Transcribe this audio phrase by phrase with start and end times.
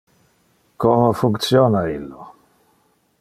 [0.85, 2.23] Como functiona illo?